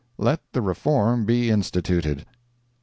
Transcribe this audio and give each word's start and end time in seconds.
Let 0.17 0.41
the 0.53 0.63
reform 0.63 1.25
be 1.25 1.51
instituted. 1.51 2.25